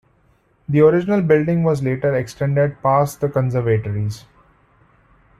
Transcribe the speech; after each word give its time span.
The 0.67 0.79
original 0.81 1.21
building 1.21 1.61
was 1.61 1.83
later 1.83 2.15
extended 2.15 2.81
past 2.81 3.21
the 3.21 3.29
conservatories. 3.29 4.25